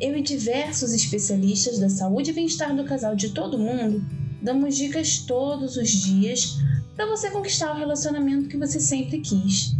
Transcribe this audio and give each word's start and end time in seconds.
eu 0.00 0.16
e 0.16 0.22
diversos 0.22 0.92
especialistas 0.92 1.78
da 1.78 1.88
saúde 1.88 2.30
e 2.30 2.34
bem-estar 2.34 2.74
do 2.74 2.84
casal 2.84 3.16
de 3.16 3.30
todo 3.30 3.58
mundo 3.58 4.04
damos 4.42 4.76
dicas 4.76 5.18
todos 5.18 5.76
os 5.76 5.90
dias 5.90 6.58
para 6.94 7.06
você 7.06 7.30
conquistar 7.30 7.72
o 7.72 7.78
relacionamento 7.78 8.48
que 8.48 8.56
você 8.56 8.78
sempre 8.78 9.18
quis. 9.20 9.74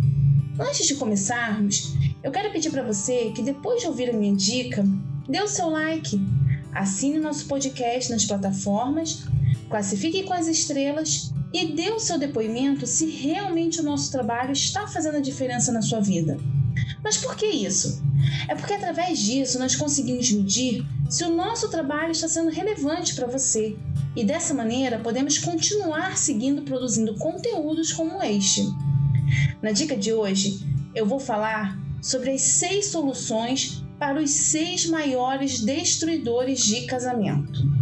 Antes 0.58 0.86
de 0.86 0.94
começarmos, 0.94 1.94
eu 2.22 2.32
quero 2.32 2.50
pedir 2.50 2.70
para 2.70 2.82
você 2.82 3.30
que 3.34 3.42
depois 3.42 3.82
de 3.82 3.86
ouvir 3.86 4.10
a 4.10 4.12
minha 4.12 4.34
dica, 4.34 4.84
dê 5.28 5.40
o 5.40 5.48
seu 5.48 5.68
like, 5.68 6.20
assine 6.72 7.18
nosso 7.18 7.46
podcast 7.46 8.10
nas 8.10 8.24
plataformas, 8.24 9.24
classifique 9.68 10.24
com 10.24 10.32
as 10.32 10.46
estrelas 10.46 11.32
e 11.52 11.72
dê 11.72 11.90
o 11.90 12.00
seu 12.00 12.18
depoimento 12.18 12.86
se 12.86 13.06
realmente 13.10 13.80
o 13.80 13.84
nosso 13.84 14.10
trabalho 14.10 14.52
está 14.52 14.86
fazendo 14.86 15.18
a 15.18 15.20
diferença 15.20 15.70
na 15.70 15.82
sua 15.82 16.00
vida. 16.00 16.38
Mas 17.04 17.16
por 17.16 17.36
que 17.36 17.46
isso? 17.46 18.02
É 18.48 18.54
porque 18.54 18.74
através 18.74 19.18
disso 19.18 19.58
nós 19.58 19.74
conseguimos 19.74 20.30
medir 20.30 20.86
se 21.08 21.24
o 21.24 21.34
nosso 21.34 21.68
trabalho 21.68 22.12
está 22.12 22.28
sendo 22.28 22.50
relevante 22.50 23.14
para 23.14 23.26
você 23.26 23.76
e 24.14 24.24
dessa 24.24 24.54
maneira 24.54 24.98
podemos 24.98 25.38
continuar 25.38 26.16
seguindo 26.16 26.62
produzindo 26.62 27.14
conteúdos 27.14 27.92
como 27.92 28.22
este. 28.22 28.62
Na 29.60 29.72
dica 29.72 29.96
de 29.96 30.12
hoje, 30.12 30.58
eu 30.94 31.04
vou 31.06 31.18
falar 31.18 31.78
sobre 32.00 32.30
as 32.30 32.42
seis 32.42 32.86
soluções 32.86 33.84
para 33.98 34.22
os 34.22 34.30
seis 34.30 34.86
maiores 34.86 35.60
destruidores 35.60 36.60
de 36.60 36.86
casamento. 36.86 37.76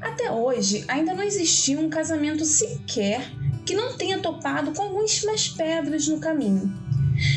Até 0.00 0.30
hoje, 0.30 0.84
ainda 0.86 1.14
não 1.14 1.22
existiu 1.22 1.80
um 1.80 1.88
casamento 1.88 2.44
sequer 2.44 3.32
que 3.64 3.74
não 3.74 3.96
tenha 3.96 4.18
topado 4.18 4.72
com 4.72 4.82
algumas 4.82 5.48
pedras 5.48 6.06
no 6.06 6.20
caminho. 6.20 6.72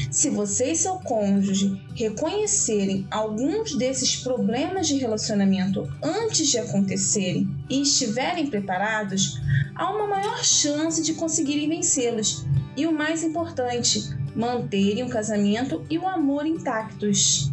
Se 0.09 0.30
você 0.30 0.72
e 0.72 0.75
seu 0.75 0.95
cônjuge 0.95 1.80
reconhecerem 1.95 3.08
alguns 3.11 3.75
desses 3.75 4.16
problemas 4.16 4.88
de 4.88 4.97
relacionamento 4.97 5.88
antes 6.02 6.47
de 6.47 6.58
acontecerem 6.58 7.47
e 7.70 7.81
estiverem 7.81 8.48
preparados, 8.48 9.39
há 9.75 9.92
uma 9.92 10.08
maior 10.08 10.44
chance 10.44 11.02
de 11.03 11.14
conseguirem 11.14 11.70
vencê-los. 11.70 12.45
E 12.75 12.86
o 12.86 12.92
mais 12.92 13.23
importante, 13.23 14.03
manterem 14.36 15.03
o 15.03 15.09
casamento 15.09 15.83
e 15.89 15.98
o 15.98 16.08
amor 16.08 16.45
intactos. 16.45 17.52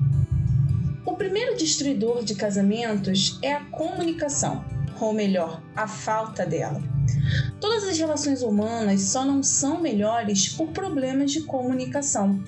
O 1.05 1.17
primeiro 1.17 1.57
destruidor 1.57 2.25
de 2.25 2.35
casamentos 2.35 3.39
é 3.43 3.53
a 3.53 3.65
comunicação, 3.65 4.65
ou 5.01 5.13
melhor, 5.13 5.63
a 5.75 5.87
falta 5.87 6.45
dela. 6.45 6.94
Todas 7.65 7.85
as 7.85 7.99
relações 7.99 8.43
humanas 8.43 9.01
só 9.05 9.25
não 9.25 9.43
são 9.43 9.81
melhores 9.81 10.51
por 10.51 10.69
problemas 10.69 11.33
de 11.33 11.41
comunicação. 11.41 12.39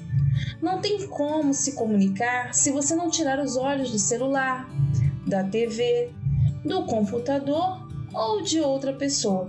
Não 0.60 0.78
tem 0.78 1.08
como 1.08 1.54
se 1.54 1.72
comunicar 1.72 2.52
se 2.52 2.70
você 2.70 2.94
não 2.94 3.08
tirar 3.08 3.40
os 3.40 3.56
olhos 3.56 3.90
do 3.90 3.98
celular, 3.98 4.70
da 5.26 5.42
TV, 5.42 6.10
do 6.62 6.84
computador 6.84 7.88
ou 8.12 8.42
de 8.42 8.60
outra 8.60 8.92
pessoa. 8.92 9.48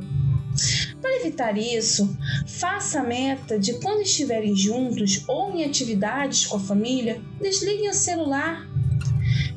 Para 1.02 1.18
evitar 1.18 1.58
isso, 1.58 2.18
faça 2.48 3.02
a 3.02 3.04
meta 3.04 3.60
de 3.60 3.74
quando 3.82 4.04
estiverem 4.04 4.56
juntos 4.56 5.26
ou 5.28 5.52
em 5.52 5.66
atividades 5.66 6.46
com 6.46 6.56
a 6.56 6.62
família, 6.62 7.22
desliguem 7.42 7.90
o 7.90 7.94
celular. 7.94 8.66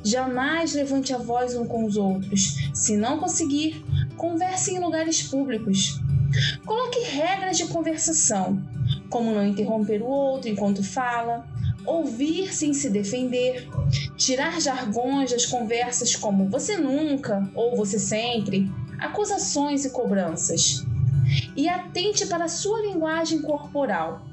Jamais 0.03 0.75
levante 0.75 1.15
a 1.15 1.19
voz 1.19 1.54
um 1.54 1.65
com 1.65 1.84
os 1.84 1.97
outros. 1.97 2.56
Se 2.75 2.97
não 2.97 3.21
conseguir, 3.21 3.84
Converse 4.21 4.75
em 4.75 4.78
lugares 4.78 5.22
públicos. 5.22 5.98
Coloque 6.64 7.00
regras 7.00 7.56
de 7.56 7.66
conversação, 7.66 8.62
como 9.08 9.32
não 9.32 9.46
interromper 9.46 10.02
o 10.02 10.06
outro 10.06 10.48
enquanto 10.48 10.82
fala, 10.82 11.46
ouvir 11.84 12.52
sem 12.52 12.72
se 12.72 12.91
defender, 12.91 13.68
tirar 14.16 14.60
jargões 14.60 15.30
das 15.30 15.46
conversas 15.46 16.14
como 16.14 16.48
você 16.48 16.76
nunca 16.76 17.48
ou 17.54 17.76
você 17.76 17.98
sempre, 17.98 18.70
acusações 18.98 19.84
e 19.84 19.91
cobranças. 19.91 20.84
E 21.56 21.68
atente 21.68 22.26
para 22.26 22.47
a 22.47 22.48
sua 22.48 22.80
linguagem 22.80 23.41
corporal. 23.41 24.26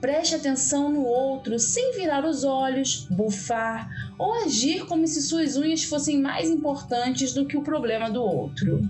Preste 0.00 0.36
atenção 0.36 0.88
no 0.88 1.02
outro 1.02 1.58
sem 1.58 1.96
virar 1.96 2.24
os 2.24 2.44
olhos, 2.44 3.06
bufar 3.10 3.88
ou 4.16 4.32
agir 4.44 4.86
como 4.86 5.06
se 5.06 5.20
suas 5.22 5.56
unhas 5.56 5.82
fossem 5.82 6.20
mais 6.20 6.48
importantes 6.48 7.32
do 7.32 7.44
que 7.44 7.56
o 7.56 7.62
problema 7.62 8.08
do 8.08 8.22
outro. 8.22 8.82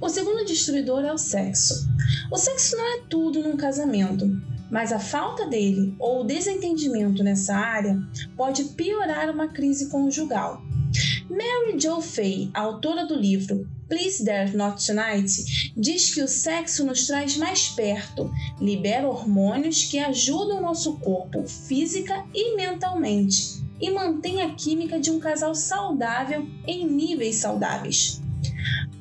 O 0.00 0.08
segundo 0.08 0.46
destruidor 0.46 1.04
é 1.04 1.12
o 1.12 1.18
sexo. 1.18 1.86
O 2.32 2.36
sexo 2.38 2.74
não 2.74 2.86
é 2.86 3.02
tudo 3.08 3.42
num 3.42 3.56
casamento, 3.56 4.26
mas 4.70 4.92
a 4.92 4.98
falta 4.98 5.46
dele 5.46 5.94
ou 5.98 6.22
o 6.22 6.24
desentendimento 6.24 7.22
nessa 7.22 7.54
área 7.54 8.00
pode 8.34 8.64
piorar 8.64 9.28
uma 9.28 9.48
crise 9.48 9.90
conjugal. 9.90 10.62
Mary 11.28 11.78
Jo 11.78 12.00
Fay, 12.00 12.50
autora 12.54 13.04
do 13.06 13.14
livro 13.14 13.68
Please 13.90 14.24
Dare 14.24 14.56
Not 14.56 14.86
Tonight, 14.86 15.72
diz 15.76 16.14
que 16.14 16.22
o 16.22 16.28
sexo 16.28 16.86
nos 16.86 17.06
traz 17.06 17.36
mais 17.36 17.68
perto, 17.68 18.30
libera 18.58 19.06
hormônios 19.06 19.84
que 19.84 19.98
ajudam 19.98 20.58
o 20.58 20.62
nosso 20.62 20.96
corpo 20.96 21.46
física 21.46 22.24
e 22.34 22.56
mentalmente 22.56 23.60
e 23.80 23.90
mantém 23.90 24.42
a 24.42 24.54
química 24.54 24.98
de 24.98 25.10
um 25.10 25.18
casal 25.18 25.54
saudável 25.54 26.46
em 26.66 26.86
níveis 26.86 27.36
saudáveis. 27.36 28.19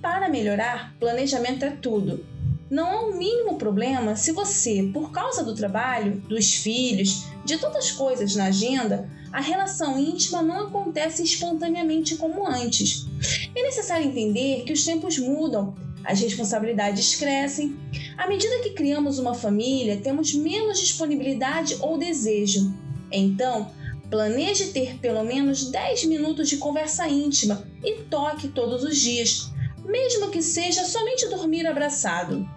Para 0.01 0.29
melhorar, 0.29 0.95
planejamento 0.97 1.65
é 1.65 1.71
tudo. 1.71 2.25
Não 2.69 2.87
há 2.87 3.01
o 3.01 3.09
um 3.09 3.17
mínimo 3.17 3.57
problema 3.57 4.15
se 4.15 4.31
você, 4.31 4.89
por 4.93 5.11
causa 5.11 5.43
do 5.43 5.53
trabalho, 5.53 6.21
dos 6.29 6.53
filhos, 6.53 7.25
de 7.43 7.57
tantas 7.57 7.91
coisas 7.91 8.33
na 8.35 8.45
agenda, 8.45 9.09
a 9.33 9.41
relação 9.41 9.99
íntima 9.99 10.41
não 10.41 10.67
acontece 10.67 11.21
espontaneamente 11.21 12.15
como 12.15 12.47
antes. 12.47 13.07
É 13.53 13.61
necessário 13.61 14.07
entender 14.07 14.63
que 14.63 14.71
os 14.71 14.85
tempos 14.85 15.17
mudam, 15.17 15.75
as 16.05 16.21
responsabilidades 16.21 17.15
crescem. 17.15 17.77
À 18.17 18.25
medida 18.25 18.59
que 18.59 18.69
criamos 18.69 19.19
uma 19.19 19.33
família, 19.33 19.97
temos 19.97 20.33
menos 20.33 20.79
disponibilidade 20.79 21.75
ou 21.81 21.97
desejo. 21.97 22.73
Então, 23.11 23.69
planeje 24.09 24.67
ter 24.67 24.97
pelo 24.99 25.25
menos 25.25 25.69
10 25.69 26.05
minutos 26.05 26.47
de 26.47 26.55
conversa 26.55 27.05
íntima 27.09 27.67
e 27.83 28.03
toque 28.03 28.47
todos 28.47 28.83
os 28.83 28.97
dias 28.97 29.51
mesmo 29.89 30.29
que 30.29 30.41
seja 30.41 30.85
somente 30.85 31.27
dormir 31.27 31.65
abraçado. 31.65 32.47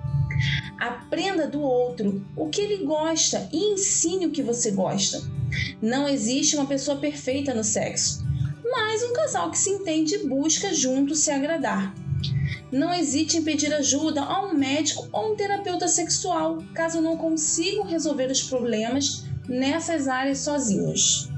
Aprenda 0.79 1.47
do 1.47 1.61
outro 1.61 2.25
o 2.37 2.49
que 2.49 2.61
ele 2.61 2.85
gosta 2.85 3.49
e 3.53 3.73
ensine 3.73 4.27
o 4.27 4.31
que 4.31 4.43
você 4.43 4.71
gosta. 4.71 5.23
Não 5.81 6.09
existe 6.09 6.57
uma 6.57 6.67
pessoa 6.67 6.97
perfeita 6.97 7.55
no 7.55 7.65
sexo, 7.65 8.25
mas 8.65 9.03
um 9.03 9.13
casal 9.13 9.51
que 9.51 9.59
se 9.59 9.71
entende 9.71 10.19
busca 10.19 10.73
junto 10.75 11.15
se 11.15 11.31
agradar. 11.31 11.95
Não 12.71 12.93
hesite 12.93 13.37
em 13.37 13.43
pedir 13.43 13.73
ajuda 13.73 14.23
a 14.23 14.47
um 14.47 14.55
médico 14.55 15.07
ou 15.13 15.33
um 15.33 15.37
terapeuta 15.37 15.87
sexual 15.87 16.59
caso 16.75 17.03
não 17.03 17.17
consigam 17.17 17.85
resolver 17.85 18.31
os 18.31 18.43
problemas 18.43 19.25
nessas 19.47 20.09
áreas 20.09 20.39
sozinhos. 20.39 21.29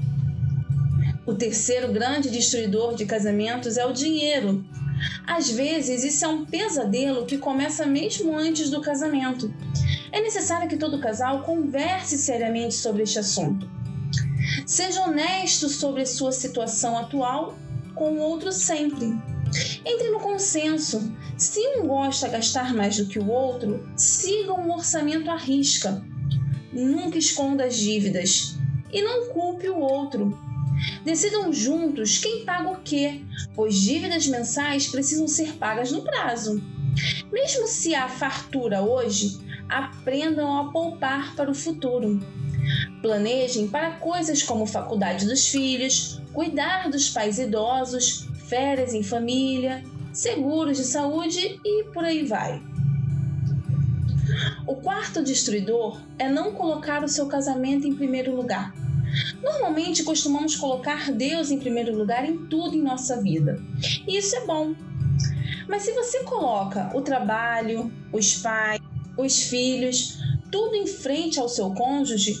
O 1.25 1.33
terceiro 1.33 1.91
grande 1.91 2.29
destruidor 2.29 2.95
de 2.95 3.05
casamentos 3.05 3.77
é 3.77 3.85
o 3.85 3.91
dinheiro. 3.91 4.63
Às 5.25 5.49
vezes, 5.49 6.03
isso 6.03 6.23
é 6.25 6.27
um 6.27 6.45
pesadelo 6.45 7.25
que 7.25 7.37
começa 7.37 7.85
mesmo 7.85 8.35
antes 8.35 8.69
do 8.69 8.81
casamento. 8.81 9.53
É 10.11 10.21
necessário 10.21 10.69
que 10.69 10.77
todo 10.77 10.99
casal 10.99 11.43
converse 11.43 12.17
seriamente 12.17 12.75
sobre 12.75 13.03
este 13.03 13.19
assunto. 13.19 13.69
Seja 14.65 15.01
honesto 15.01 15.67
sobre 15.67 16.05
sua 16.05 16.31
situação 16.31 16.97
atual 16.97 17.57
com 17.95 18.13
o 18.13 18.19
outro 18.19 18.51
sempre. 18.51 19.17
Entre 19.85 20.09
no 20.09 20.19
consenso. 20.19 21.13
Se 21.37 21.59
um 21.77 21.87
gosta 21.87 22.27
de 22.27 22.33
gastar 22.33 22.73
mais 22.73 22.97
do 22.97 23.07
que 23.07 23.19
o 23.19 23.29
outro, 23.29 23.89
siga 23.95 24.53
um 24.53 24.71
orçamento 24.73 25.29
à 25.29 25.35
risca. 25.35 26.03
Nunca 26.71 27.17
esconda 27.17 27.65
as 27.65 27.75
dívidas 27.75 28.57
e 28.91 29.01
não 29.01 29.27
culpe 29.29 29.69
o 29.69 29.79
outro. 29.79 30.37
Decidam 31.03 31.53
juntos 31.53 32.17
quem 32.17 32.45
paga 32.45 32.69
o 32.69 32.81
quê, 32.81 33.21
pois 33.53 33.75
dívidas 33.75 34.27
mensais 34.27 34.87
precisam 34.87 35.27
ser 35.27 35.53
pagas 35.53 35.91
no 35.91 36.01
prazo. 36.01 36.61
Mesmo 37.31 37.67
se 37.67 37.93
há 37.93 38.07
fartura 38.07 38.81
hoje, 38.81 39.39
aprendam 39.69 40.57
a 40.57 40.71
poupar 40.71 41.35
para 41.35 41.49
o 41.49 41.55
futuro. 41.55 42.19
Planejem 43.01 43.67
para 43.67 43.91
coisas 43.91 44.41
como 44.41 44.65
faculdade 44.65 45.25
dos 45.25 45.47
filhos, 45.47 46.21
cuidar 46.33 46.89
dos 46.89 47.09
pais 47.09 47.37
idosos, 47.37 48.27
férias 48.47 48.93
em 48.93 49.03
família. 49.03 49.83
seguros 50.11 50.77
de 50.77 50.85
saúde 50.85 51.59
e 51.63 51.83
por 51.93 52.05
aí 52.05 52.25
vai. 52.25 52.63
O 54.65 54.75
quarto 54.75 55.21
destruidor 55.21 55.99
é 56.17 56.29
não 56.29 56.53
colocar 56.53 57.03
o 57.03 57.07
seu 57.09 57.27
casamento 57.27 57.85
em 57.85 57.93
primeiro 57.93 58.33
lugar. 58.33 58.73
Normalmente 59.41 60.03
costumamos 60.03 60.55
colocar 60.55 61.11
Deus 61.11 61.51
em 61.51 61.59
primeiro 61.59 61.95
lugar 61.95 62.25
em 62.25 62.45
tudo 62.47 62.75
em 62.75 62.81
nossa 62.81 63.21
vida. 63.21 63.61
E 64.07 64.17
isso 64.17 64.35
é 64.35 64.45
bom. 64.45 64.75
Mas 65.67 65.83
se 65.83 65.93
você 65.93 66.23
coloca 66.23 66.91
o 66.95 67.01
trabalho, 67.01 67.91
os 68.11 68.35
pais, 68.35 68.81
os 69.17 69.43
filhos, 69.43 70.19
tudo 70.51 70.75
em 70.75 70.87
frente 70.87 71.39
ao 71.39 71.49
seu 71.49 71.73
cônjuge, 71.73 72.35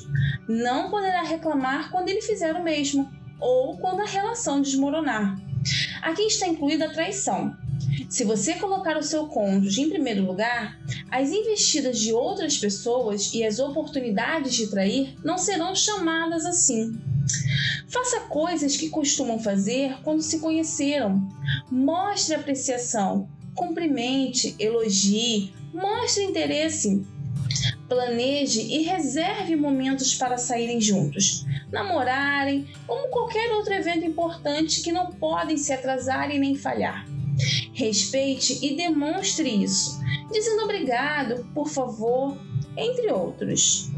não 0.47 0.89
poderá 0.89 1.23
reclamar 1.23 1.91
quando 1.91 2.09
ele 2.09 2.21
fizer 2.21 2.53
o 2.53 2.63
mesmo 2.63 3.09
ou 3.39 3.77
quando 3.77 4.01
a 4.01 4.05
relação 4.05 4.61
desmoronar. 4.61 5.39
Aqui 6.01 6.23
está 6.23 6.47
incluída 6.47 6.85
a 6.85 6.93
traição. 6.93 7.55
Se 8.09 8.23
você 8.23 8.53
colocar 8.55 8.97
o 8.97 9.03
seu 9.03 9.27
cônjuge 9.27 9.81
em 9.81 9.89
primeiro 9.89 10.25
lugar, 10.25 10.79
as 11.09 11.31
investidas 11.31 11.99
de 11.99 12.13
outras 12.13 12.57
pessoas 12.57 13.33
e 13.33 13.43
as 13.43 13.59
oportunidades 13.59 14.53
de 14.53 14.67
trair 14.67 15.15
não 15.23 15.37
serão 15.37 15.75
chamadas 15.75 16.45
assim. 16.45 16.99
Faça 17.87 18.21
coisas 18.21 18.77
que 18.77 18.89
costumam 18.89 19.39
fazer 19.39 20.01
quando 20.03 20.21
se 20.21 20.39
conheceram. 20.39 21.27
Mostre 21.71 22.35
apreciação, 22.35 23.27
cumprimente, 23.55 24.55
elogie, 24.59 25.53
mostre 25.73 26.23
interesse. 26.23 27.05
Planeje 27.87 28.61
e 28.61 28.81
reserve 28.81 29.55
momentos 29.55 30.15
para 30.15 30.37
saírem 30.37 30.81
juntos, 30.81 31.45
namorarem, 31.71 32.67
como 32.87 33.09
qualquer 33.09 33.51
outro 33.51 33.73
evento 33.73 34.03
importante 34.03 34.81
que 34.81 34.91
não 34.91 35.11
podem 35.11 35.55
se 35.55 35.71
atrasar 35.71 36.33
e 36.33 36.39
nem 36.39 36.55
falhar. 36.55 37.05
Respeite 37.73 38.59
e 38.65 38.75
demonstre 38.75 39.49
isso, 39.49 39.99
dizendo 40.31 40.63
obrigado, 40.63 41.45
por 41.53 41.67
favor, 41.67 42.37
entre 42.77 43.11
outros. 43.11 43.89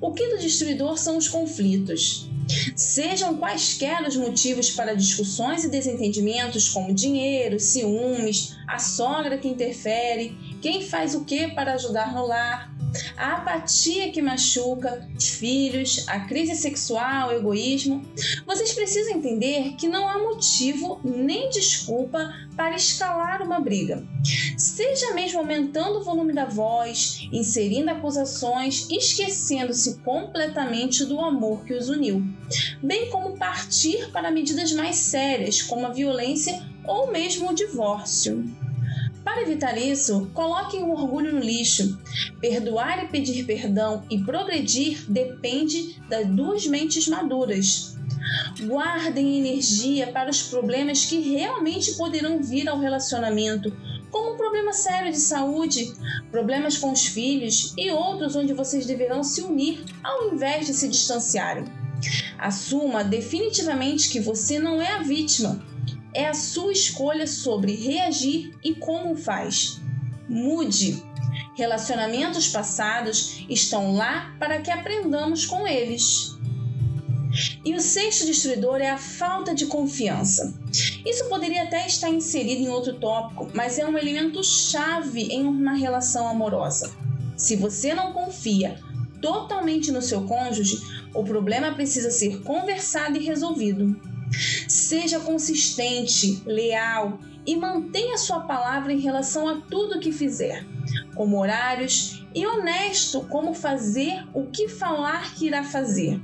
O 0.00 0.12
quinto 0.12 0.38
destruidor 0.38 0.98
são 0.98 1.16
os 1.16 1.28
conflitos. 1.28 2.28
Sejam 2.74 3.36
quaisquer 3.36 4.02
os 4.06 4.16
motivos 4.16 4.70
para 4.70 4.96
discussões 4.96 5.64
e 5.64 5.68
desentendimentos, 5.68 6.68
como 6.68 6.94
dinheiro, 6.94 7.60
ciúmes, 7.60 8.56
a 8.66 8.78
sogra 8.78 9.36
que 9.36 9.48
interfere, 9.48 10.36
quem 10.60 10.82
faz 10.82 11.14
o 11.14 11.24
que 11.24 11.48
para 11.48 11.74
ajudar 11.74 12.12
no 12.12 12.26
lar, 12.26 12.72
a 13.16 13.34
apatia 13.34 14.10
que 14.10 14.22
machuca, 14.22 15.06
os 15.16 15.28
filhos, 15.28 16.04
a 16.08 16.20
crise 16.20 16.54
sexual, 16.54 17.28
o 17.28 17.32
egoísmo, 17.32 18.02
vocês 18.46 18.72
precisam 18.72 19.14
entender 19.14 19.74
que 19.76 19.88
não 19.88 20.08
há 20.08 20.18
motivo 20.18 21.00
nem 21.04 21.50
desculpa 21.50 22.34
para 22.56 22.76
escalar 22.76 23.42
uma 23.42 23.60
briga. 23.60 24.02
Seja 24.56 25.14
mesmo 25.14 25.38
aumentando 25.38 25.98
o 25.98 26.04
volume 26.04 26.32
da 26.32 26.44
voz, 26.44 27.28
inserindo 27.32 27.90
acusações, 27.90 28.88
esquecendo-se 28.90 29.98
completamente 29.98 31.04
do 31.04 31.20
amor 31.20 31.64
que 31.64 31.74
os 31.74 31.88
uniu, 31.88 32.22
bem 32.82 33.10
como 33.10 33.36
partir 33.36 34.10
para 34.10 34.30
medidas 34.30 34.72
mais 34.72 34.96
sérias, 34.96 35.62
como 35.62 35.86
a 35.86 35.90
violência 35.90 36.62
ou 36.84 37.12
mesmo 37.12 37.50
o 37.50 37.54
divórcio. 37.54 38.67
Para 39.28 39.42
evitar 39.42 39.76
isso, 39.76 40.30
coloquem 40.32 40.82
o 40.82 40.90
orgulho 40.90 41.34
no 41.34 41.40
lixo. 41.40 41.98
Perdoar 42.40 43.04
e 43.04 43.08
pedir 43.08 43.44
perdão 43.44 44.02
e 44.08 44.24
progredir 44.24 45.04
depende 45.06 46.00
das 46.08 46.26
duas 46.26 46.66
mentes 46.66 47.06
maduras. 47.06 47.94
Guardem 48.58 49.38
energia 49.38 50.06
para 50.12 50.30
os 50.30 50.44
problemas 50.44 51.04
que 51.04 51.20
realmente 51.20 51.92
poderão 51.92 52.42
vir 52.42 52.70
ao 52.70 52.80
relacionamento, 52.80 53.70
como 54.10 54.32
um 54.32 54.36
problema 54.38 54.72
sério 54.72 55.12
de 55.12 55.20
saúde, 55.20 55.92
problemas 56.30 56.78
com 56.78 56.90
os 56.90 57.04
filhos 57.04 57.74
e 57.76 57.90
outros 57.90 58.34
onde 58.34 58.54
vocês 58.54 58.86
deverão 58.86 59.22
se 59.22 59.42
unir 59.42 59.84
ao 60.02 60.32
invés 60.32 60.66
de 60.66 60.72
se 60.72 60.88
distanciarem. 60.88 61.64
Assuma 62.38 63.04
definitivamente 63.04 64.08
que 64.08 64.20
você 64.20 64.58
não 64.58 64.80
é 64.80 64.92
a 64.92 65.02
vítima, 65.02 65.62
é 66.18 66.26
a 66.26 66.34
sua 66.34 66.72
escolha 66.72 67.28
sobre 67.28 67.76
reagir 67.76 68.52
e 68.64 68.74
como 68.74 69.14
faz. 69.14 69.80
Mude. 70.28 71.00
Relacionamentos 71.54 72.48
passados 72.48 73.44
estão 73.48 73.94
lá 73.94 74.34
para 74.36 74.60
que 74.60 74.68
aprendamos 74.68 75.46
com 75.46 75.64
eles. 75.64 76.36
E 77.64 77.72
o 77.72 77.80
sexto 77.80 78.26
destruidor 78.26 78.80
é 78.80 78.90
a 78.90 78.98
falta 78.98 79.54
de 79.54 79.66
confiança. 79.66 80.58
Isso 81.06 81.28
poderia 81.28 81.62
até 81.62 81.86
estar 81.86 82.10
inserido 82.10 82.62
em 82.62 82.68
outro 82.68 82.94
tópico, 82.94 83.48
mas 83.54 83.78
é 83.78 83.86
um 83.86 83.96
elemento 83.96 84.42
chave 84.42 85.22
em 85.28 85.46
uma 85.46 85.74
relação 85.74 86.26
amorosa. 86.26 86.92
Se 87.36 87.54
você 87.54 87.94
não 87.94 88.12
confia 88.12 88.80
totalmente 89.22 89.92
no 89.92 90.02
seu 90.02 90.22
cônjuge, 90.22 90.78
o 91.14 91.22
problema 91.22 91.74
precisa 91.74 92.10
ser 92.10 92.42
conversado 92.42 93.16
e 93.16 93.24
resolvido. 93.24 94.17
Seja 94.30 95.20
consistente, 95.20 96.42
leal 96.46 97.18
e 97.46 97.56
mantenha 97.56 98.18
sua 98.18 98.40
palavra 98.40 98.92
em 98.92 98.98
relação 98.98 99.48
a 99.48 99.60
tudo 99.60 100.00
que 100.00 100.12
fizer, 100.12 100.66
como 101.14 101.40
horários 101.40 102.26
e 102.34 102.46
honesto 102.46 103.22
como 103.22 103.54
fazer 103.54 104.26
o 104.34 104.46
que 104.46 104.68
falar 104.68 105.34
que 105.34 105.46
irá 105.46 105.64
fazer. 105.64 106.20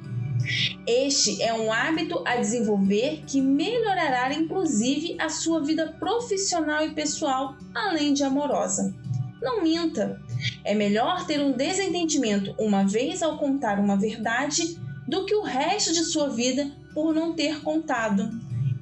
Este 0.87 1.43
é 1.43 1.55
um 1.55 1.73
hábito 1.73 2.23
a 2.27 2.37
desenvolver 2.37 3.23
que 3.27 3.41
melhorará 3.41 4.35
inclusive 4.35 5.17
a 5.19 5.31
sua 5.31 5.65
vida 5.65 5.97
profissional 5.99 6.85
e 6.85 6.91
pessoal, 6.91 7.57
além 7.75 8.13
de 8.13 8.23
amorosa. 8.23 8.95
Não 9.41 9.63
minta. 9.63 10.21
É 10.63 10.75
melhor 10.75 11.27
ter 11.27 11.41
um 11.41 11.53
desentendimento 11.53 12.55
uma 12.59 12.85
vez 12.85 13.23
ao 13.23 13.39
contar 13.39 13.79
uma 13.79 13.97
verdade 13.97 14.79
do 15.15 15.25
que 15.25 15.35
o 15.35 15.43
resto 15.43 15.93
de 15.93 16.05
sua 16.05 16.29
vida 16.29 16.71
por 16.93 17.15
não 17.15 17.33
ter 17.35 17.63
contado, 17.63 18.29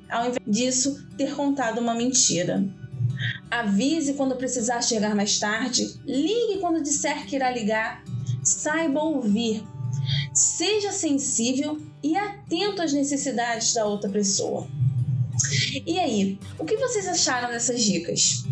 ao 0.09 0.29
invés 0.29 0.41
disso, 0.47 1.07
ter 1.17 1.35
contado 1.35 1.79
uma 1.79 1.95
mentira. 1.95 2.67
Avise 3.51 4.15
quando 4.15 4.37
precisar 4.37 4.83
chegar 4.83 5.15
mais 5.15 5.39
tarde, 5.39 6.01
ligue 6.07 6.59
quando 6.59 6.83
disser 6.83 7.27
que 7.27 7.37
irá 7.37 7.51
ligar, 7.51 8.03
saiba 8.43 9.03
ouvir. 9.03 9.63
Seja 10.33 10.91
sensível 10.91 11.79
e 12.03 12.17
atento 12.17 12.81
às 12.81 12.95
necessidades 12.95 13.75
da 13.75 13.85
outra 13.85 14.09
pessoa. 14.09 14.67
E 15.87 15.99
aí, 15.99 16.39
o 16.59 16.65
que 16.65 16.79
vocês 16.79 17.07
acharam 17.07 17.51
dessas 17.51 17.85
dicas? 17.85 18.45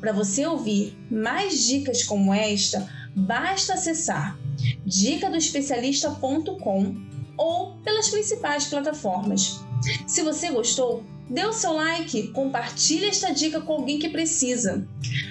Para 0.00 0.12
você 0.12 0.44
ouvir 0.44 0.98
mais 1.10 1.64
dicas 1.64 2.04
como 2.04 2.34
esta, 2.34 2.86
basta 3.16 3.72
acessar 3.74 4.38
dicadoespecialista.com 4.84 7.11
ou 7.36 7.76
pelas 7.78 8.08
principais 8.08 8.66
plataformas. 8.66 9.60
Se 10.06 10.22
você 10.22 10.50
gostou, 10.50 11.04
dê 11.28 11.44
o 11.44 11.52
seu 11.52 11.72
like, 11.72 12.28
compartilhe 12.28 13.06
esta 13.06 13.32
dica 13.32 13.60
com 13.60 13.72
alguém 13.72 13.98
que 13.98 14.08
precisa. 14.08 14.86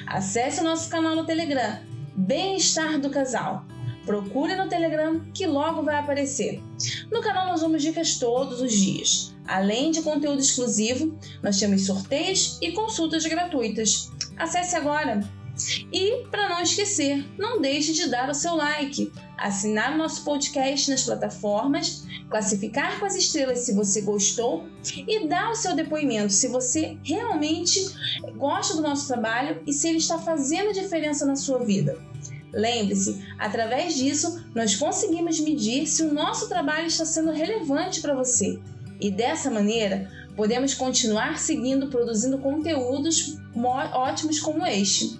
Acesse 0.07 0.61
o 0.61 0.63
nosso 0.63 0.89
canal 0.89 1.15
no 1.15 1.25
Telegram, 1.25 1.79
Bem-Estar 2.15 2.99
do 2.99 3.09
Casal. 3.09 3.65
Procure 4.05 4.55
no 4.55 4.67
Telegram 4.67 5.21
que 5.33 5.45
logo 5.45 5.83
vai 5.83 5.95
aparecer. 5.95 6.61
No 7.11 7.21
canal 7.21 7.47
nós 7.47 7.61
damos 7.61 7.81
dicas 7.81 8.17
todos 8.17 8.59
os 8.61 8.71
dias. 8.73 9.33
Além 9.47 9.91
de 9.91 10.01
conteúdo 10.01 10.41
exclusivo, 10.41 11.17
nós 11.41 11.59
temos 11.59 11.85
sorteios 11.85 12.57
e 12.61 12.71
consultas 12.71 13.25
gratuitas. 13.25 14.11
Acesse 14.37 14.75
agora! 14.75 15.21
E, 15.91 16.25
para 16.29 16.49
não 16.49 16.61
esquecer, 16.61 17.25
não 17.37 17.61
deixe 17.61 17.93
de 17.93 18.09
dar 18.09 18.29
o 18.29 18.33
seu 18.33 18.55
like, 18.55 19.11
assinar 19.37 19.93
o 19.93 19.97
nosso 19.97 20.23
podcast 20.23 20.89
nas 20.89 21.03
plataformas, 21.03 22.05
classificar 22.29 22.99
com 22.99 23.05
as 23.05 23.15
estrelas 23.15 23.59
se 23.59 23.73
você 23.73 24.01
gostou 24.01 24.65
e 25.07 25.27
dar 25.27 25.51
o 25.51 25.55
seu 25.55 25.75
depoimento 25.75 26.31
se 26.31 26.47
você 26.47 26.97
realmente 27.03 27.79
gosta 28.37 28.75
do 28.75 28.81
nosso 28.81 29.07
trabalho 29.07 29.61
e 29.67 29.73
se 29.73 29.87
ele 29.87 29.97
está 29.97 30.17
fazendo 30.17 30.73
diferença 30.73 31.25
na 31.25 31.35
sua 31.35 31.59
vida. 31.59 31.97
Lembre-se, 32.53 33.25
através 33.39 33.95
disso, 33.95 34.45
nós 34.53 34.75
conseguimos 34.75 35.39
medir 35.39 35.87
se 35.87 36.03
o 36.03 36.13
nosso 36.13 36.49
trabalho 36.49 36.87
está 36.87 37.05
sendo 37.05 37.31
relevante 37.31 38.01
para 38.01 38.13
você. 38.13 38.59
E 38.99 39.09
dessa 39.09 39.49
maneira, 39.49 40.11
podemos 40.35 40.73
continuar 40.73 41.39
seguindo 41.39 41.87
produzindo 41.87 42.37
conteúdos 42.37 43.37
ótimos 43.93 44.39
como 44.39 44.65
este. 44.65 45.19